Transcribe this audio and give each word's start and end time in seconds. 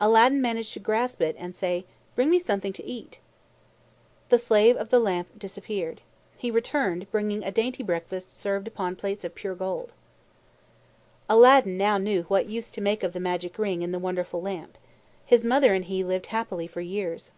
Aladdin 0.00 0.42
managed 0.42 0.72
to 0.72 0.80
grasp 0.80 1.20
it, 1.22 1.36
and 1.38 1.54
say, 1.54 1.86
"Bring 2.16 2.30
me 2.30 2.40
something 2.40 2.72
to 2.72 2.84
eat." 2.84 3.20
The 4.28 4.36
Slave 4.36 4.76
of 4.76 4.88
the 4.88 4.98
Lamp 4.98 5.38
disappeared. 5.38 6.00
He 6.36 6.50
returned, 6.50 7.08
bringing 7.12 7.44
a 7.44 7.52
dainty 7.52 7.84
breakfast 7.84 8.36
served 8.36 8.66
upon 8.66 8.96
plates 8.96 9.22
of 9.22 9.36
pure 9.36 9.54
gold. 9.54 9.92
Aladdin 11.28 11.78
now 11.78 11.96
knew 11.96 12.24
what 12.24 12.48
use 12.48 12.72
to 12.72 12.80
make 12.80 13.04
of 13.04 13.12
the 13.12 13.20
magic 13.20 13.56
ring 13.56 13.84
and 13.84 13.94
the 13.94 14.00
wonderful 14.00 14.42
lamp. 14.42 14.76
His 15.24 15.46
mother 15.46 15.72
and 15.74 15.84
he 15.84 16.02
lived 16.02 16.26
happily 16.26 16.66
for 16.66 16.80
years. 16.80 17.30